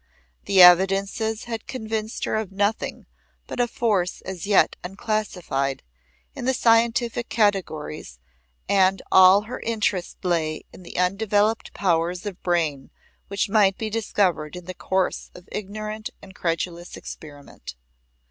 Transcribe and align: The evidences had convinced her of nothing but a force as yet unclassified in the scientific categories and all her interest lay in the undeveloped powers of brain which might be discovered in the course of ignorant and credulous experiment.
The 0.45 0.63
evidences 0.63 1.43
had 1.43 1.67
convinced 1.67 2.23
her 2.25 2.35
of 2.35 2.51
nothing 2.51 3.05
but 3.45 3.59
a 3.59 3.67
force 3.67 4.21
as 4.21 4.47
yet 4.47 4.75
unclassified 4.83 5.83
in 6.33 6.45
the 6.45 6.55
scientific 6.55 7.29
categories 7.29 8.17
and 8.67 9.03
all 9.11 9.41
her 9.41 9.59
interest 9.59 10.25
lay 10.25 10.65
in 10.73 10.81
the 10.81 10.97
undeveloped 10.97 11.71
powers 11.75 12.25
of 12.25 12.41
brain 12.41 12.89
which 13.27 13.47
might 13.47 13.77
be 13.77 13.91
discovered 13.91 14.55
in 14.55 14.65
the 14.65 14.73
course 14.73 15.29
of 15.35 15.47
ignorant 15.51 16.09
and 16.19 16.33
credulous 16.33 16.97
experiment. 16.97 17.75